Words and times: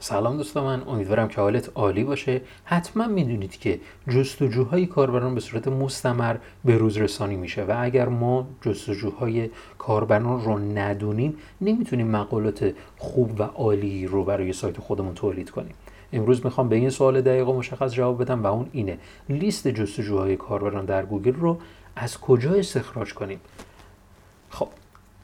سلام 0.00 0.36
دوستان 0.36 0.64
من 0.64 0.88
امیدوارم 0.88 1.28
که 1.28 1.40
حالت 1.40 1.70
عالی 1.74 2.04
باشه. 2.04 2.40
حتما 2.64 3.06
می‌دونید 3.06 3.58
که 3.58 3.80
جستجوهای 4.08 4.86
کاربران 4.86 5.34
به 5.34 5.40
صورت 5.40 5.68
مستمر 5.68 6.36
به 6.64 6.78
روز 6.78 6.96
رسانی 6.96 7.36
میشه 7.36 7.64
و 7.64 7.74
اگر 7.78 8.08
ما 8.08 8.48
جستجوهای 8.62 9.50
کاربران 9.78 10.44
رو 10.44 10.58
ندونیم 10.58 11.36
نمی‌تونیم 11.60 12.06
مقالات 12.06 12.74
خوب 12.98 13.40
و 13.40 13.42
عالی 13.42 14.06
رو 14.06 14.24
برای 14.24 14.52
سایت 14.52 14.80
خودمون 14.80 15.14
تولید 15.14 15.50
کنیم. 15.50 15.74
امروز 16.12 16.44
می‌خوام 16.44 16.68
به 16.68 16.76
این 16.76 16.90
سوال 16.90 17.20
دقیق 17.20 17.48
و 17.48 17.58
مشخص 17.58 17.92
جواب 17.92 18.22
بدم 18.22 18.42
و 18.42 18.46
اون 18.46 18.68
اینه. 18.72 18.98
لیست 19.28 19.68
جستجوهای 19.68 20.36
کاربران 20.36 20.84
در 20.84 21.06
گوگل 21.06 21.34
رو 21.34 21.58
از 21.96 22.18
کجا 22.18 22.52
استخراج 22.52 23.14
کنیم؟ 23.14 23.40
خب 24.50 24.68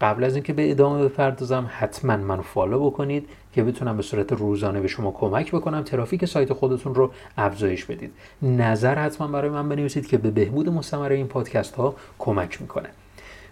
قبل 0.05 0.25
از 0.25 0.35
اینکه 0.35 0.53
به 0.53 0.71
ادامه 0.71 1.05
بپردازم 1.05 1.71
حتما 1.71 2.17
منو 2.17 2.43
فالو 2.43 2.91
بکنید 2.91 3.29
که 3.53 3.63
بتونم 3.63 3.97
به 3.97 4.03
صورت 4.03 4.33
روزانه 4.33 4.81
به 4.81 4.89
شما 4.89 5.11
کمک 5.11 5.53
بکنم 5.53 5.83
ترافیک 5.83 6.25
سایت 6.25 6.53
خودتون 6.53 6.95
رو 6.95 7.11
افزایش 7.37 7.85
بدید. 7.85 8.13
نظر 8.43 8.95
حتما 8.95 9.27
برای 9.27 9.51
من 9.51 9.69
بنویسید 9.69 10.07
که 10.07 10.19
به 10.19 10.31
بهبود 10.31 10.69
مستمر 10.69 11.13
این 11.13 11.27
پادکست 11.27 11.75
ها 11.75 11.95
کمک 12.19 12.63
می‌کنه. 12.63 12.89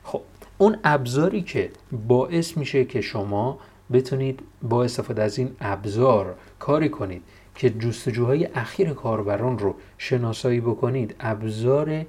خب 0.05 0.21
اون 0.59 0.77
ابزاری 0.85 1.43
که 1.43 1.71
باعث 2.09 2.57
میشه 2.57 2.85
که 2.85 3.01
شما 3.01 3.59
بتونید 3.93 4.41
با 4.63 4.85
استفاده 4.85 5.23
از 5.23 5.39
این 5.39 5.51
ابزار 5.61 6.35
کاری 6.59 6.89
کنید 6.89 7.23
که 7.55 7.71
جستجوهای 7.71 8.49
اخیر 8.55 8.93
کاربران 8.93 9.59
رو 9.59 9.75
شناسایی 9.99 10.61
بکنید 10.61 11.15
ابزار 11.21 12.05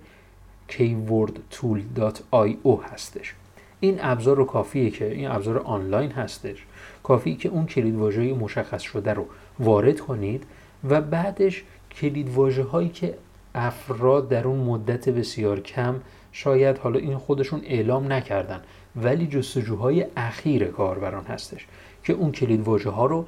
keywordtool.io 0.69 2.93
هستش. 2.93 3.35
این 3.83 3.99
ابزار 4.01 4.37
رو 4.37 4.45
کافیه 4.45 4.89
که 4.89 5.11
این 5.11 5.27
ابزار 5.27 5.57
آنلاین 5.57 6.11
هستش. 6.11 6.65
کافیه 7.03 7.35
که 7.35 7.49
اون 7.49 7.65
کلید 7.65 7.95
واژه 7.95 8.33
مشخص 8.33 8.81
شده 8.81 9.13
رو 9.13 9.25
وارد 9.59 9.99
کنید 9.99 10.43
و 10.89 11.01
بعدش 11.01 11.63
کلید 11.91 12.29
واژه 12.29 12.63
هایی 12.63 12.89
که 12.89 13.15
افراد 13.55 14.29
در 14.29 14.47
اون 14.47 14.59
مدت 14.59 15.09
بسیار 15.09 15.59
کم 15.59 15.95
شاید 16.31 16.77
حالا 16.77 16.99
این 16.99 17.17
خودشون 17.17 17.61
اعلام 17.65 18.11
نکردن 18.11 18.61
ولی 18.95 19.27
جستجوهای 19.27 20.05
اخیر 20.17 20.65
کاربران 20.65 21.23
هستش 21.23 21.67
که 22.03 22.13
اون 22.13 22.31
کلید 22.31 22.61
واژه 22.61 22.89
ها 22.89 23.05
رو 23.05 23.25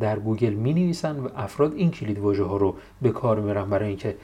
در 0.00 0.18
گوگل 0.18 0.52
می 0.52 0.72
نویسن 0.72 1.18
و 1.20 1.28
افراد 1.36 1.74
این 1.74 1.90
کلید 1.90 2.18
واژه 2.18 2.44
ها 2.44 2.56
رو 2.56 2.76
به 3.02 3.10
کار 3.10 3.40
میرن 3.40 3.70
برای 3.70 3.88
اینکه 3.88 4.16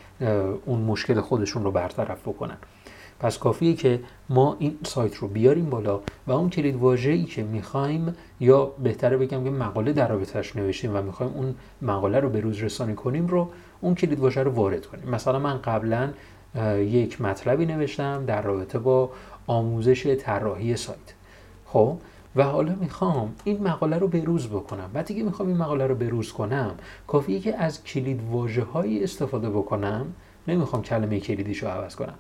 اون 0.67 0.81
مشکل 0.81 1.21
خودشون 1.21 1.65
رو 1.65 1.71
برطرف 1.71 2.29
بکنن. 2.29 2.57
پس 3.20 3.39
کافیه 3.39 3.75
که 3.75 4.00
ما 4.28 4.56
این 4.59 4.78
سایت 4.84 5.14
رو 5.14 5.28
بیاریم 5.28 5.70
بالا 5.70 6.00
و 6.27 6.33
اون 6.33 6.50
کلید 6.50 6.84
ای 6.84 7.25
که 7.25 7.42
می‌خوایم 7.42 8.17
یا 8.41 8.64
بهتره 8.64 9.17
بگم 9.17 9.45
که 9.45 9.50
مقاله 9.50 9.92
در 9.92 10.09
رابطش 10.09 10.56
نوشتیم 10.56 10.97
و 10.97 11.03
می‌خوایم 11.03 11.33
اون 11.33 11.55
مقاله 11.83 12.20
رو 12.20 12.28
به 12.28 12.41
روز 12.41 12.62
رسانی 12.62 12.94
کنیم 12.94 13.27
رو 13.27 13.48
اون 13.81 13.94
کلید 13.94 14.20
واژه 14.20 14.42
رو 14.42 14.50
وارد 14.50 14.87
کنیم. 14.87 15.11
مثلا 15.11 15.39
من 15.39 15.59
قبلا 15.59 16.11
یک 16.78 17.20
مطلبی 17.20 17.67
نوشتم 17.67 18.25
در 18.27 18.42
رابطه 18.42 18.78
با 18.78 19.11
آموزش 19.47 20.06
طراحی 20.06 20.77
سایت. 20.77 21.15
خب؟ 21.66 21.99
و 22.37 22.43
حالا 22.43 22.75
می‌خوام 22.81 23.34
این 23.44 23.62
مقاله 23.62 23.99
رو 23.99 24.09
بروز 24.09 24.49
بکنم. 24.49 24.91
بعد 24.94 25.06
که 25.06 25.22
می‌خوام 25.22 25.49
این 25.49 25.56
مقاله 25.56 25.87
رو 25.87 25.94
بروز 25.94 26.32
کنم 26.32 26.75
کافیه 27.06 27.41
که 27.41 27.56
از 27.56 27.84
کلید 27.84 28.21
واژه 28.31 28.62
هایی 28.62 29.05
استفاده 29.05 29.50
بکنم. 29.50 30.06
نمی‌خوام 30.49 30.82
کلمه 30.82 31.21
کلیدیش 31.21 31.62
رو 31.62 31.69
عوض 31.69 31.97
کنم. 31.97 32.15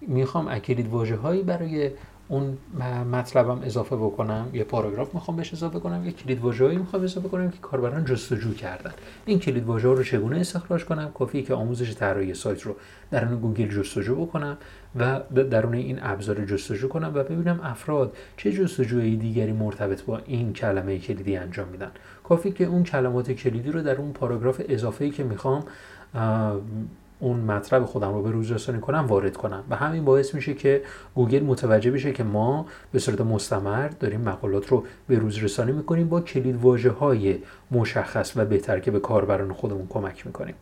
می‌خوام 0.00 0.48
یه 0.48 0.59
کلید 0.59 0.88
واژه 0.88 1.16
هایی 1.16 1.42
برای 1.42 1.90
اون 2.28 2.58
مطلبم 3.12 3.60
اضافه 3.62 3.96
بکنم 3.96 4.48
یه 4.52 4.64
پاراگراف 4.64 5.14
می‌خوام 5.14 5.36
بهش 5.36 5.52
اضافه 5.52 5.80
کنم 5.80 6.04
یه 6.04 6.12
کلید 6.12 6.40
واژه‌ای 6.40 6.76
می‌خوام 6.76 7.02
اضافه 7.02 7.28
کنم 7.28 7.50
که 7.50 7.58
کاربران 7.58 8.04
جستجو 8.04 8.54
کردن. 8.54 8.92
این 9.26 9.38
کلید 9.38 9.64
واژه 9.64 9.88
رو 9.88 10.04
چگونه 10.04 10.38
استخراج 10.38 10.84
کنم؟ 10.84 11.10
کافیه 11.14 11.42
که 11.42 11.54
آموزش 11.54 11.94
طراحی 11.94 12.34
سایت 12.34 12.62
رو 12.62 12.76
در 13.10 13.24
اون 13.24 13.40
گوگل 13.40 13.68
جستجو 13.68 14.26
بکنم 14.26 14.56
و 14.96 15.20
درون 15.50 15.74
این 15.74 15.98
ابزار 16.02 16.44
جستجو 16.44 16.88
کنم 16.88 17.12
و 17.14 17.22
ببینم 17.22 17.60
افراد 17.62 18.16
چه 18.36 18.52
جستجوی 18.52 19.16
دیگری 19.16 19.52
مرتبط 19.52 20.02
با 20.02 20.20
این 20.26 20.52
کلمه 20.52 20.98
کلیدی 20.98 21.36
انجام 21.36 21.68
میدن. 21.68 21.90
کافی 22.24 22.50
که 22.50 22.64
اون 22.64 22.84
کلمات 22.84 23.32
کلیدی 23.32 23.70
رو 23.70 23.82
در 23.82 23.96
اون 23.96 24.12
پاراگراف 24.12 24.60
اضافه 24.68 25.10
که 25.10 25.24
می‌خوام 25.24 25.64
اون 27.20 27.40
مطلب 27.40 27.84
خودم 27.84 28.14
رو 28.14 28.22
به 28.22 28.30
روز 28.30 28.52
رسانی 28.52 28.80
کنم 28.80 29.06
وارد 29.06 29.36
کنم. 29.36 29.64
و 29.70 29.76
همین 29.76 30.04
باعث 30.04 30.34
میشه 30.34 30.54
که 30.54 30.82
گوگل 31.14 31.42
متوجه 31.42 31.90
بشه 31.90 32.12
که 32.12 32.24
ما 32.24 32.66
به 32.92 32.98
صورت 32.98 33.20
مستمر 33.20 33.88
داریم 33.88 34.20
مقالات 34.20 34.68
رو 34.68 34.84
به 35.08 35.18
روز 35.18 35.38
رسانی 35.38 35.72
می‌کنیم 35.72 36.08
با 36.08 36.20
کلید 36.20 36.56
واژه 36.56 36.90
های 36.90 37.38
مشخص 37.70 38.32
و 38.36 38.44
بهتر 38.44 38.80
که 38.80 38.90
به 38.90 39.00
کاربران 39.00 39.52
خودمون 39.52 39.86
کمک 39.90 40.26
می‌کنیم. 40.26 40.54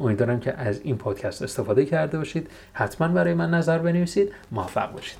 امیدوارم 0.00 0.40
که 0.40 0.52
از 0.52 0.80
این 0.80 0.98
پادکست 0.98 1.42
استفاده 1.42 1.84
کرده 1.84 2.18
باشید. 2.18 2.50
حتما 2.72 3.08
برای 3.08 3.34
من 3.34 3.50
نظر 3.50 3.78
بنویسید. 3.78 4.32
موفق 4.52 4.92
باشید. 4.92 5.18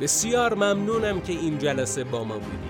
بسیار 0.00 0.54
ممنونم 0.54 1.20
که 1.20 1.32
این 1.32 1.58
جلسه 1.58 2.04
با 2.04 2.24
ما 2.24 2.34
بودید. 2.34 2.69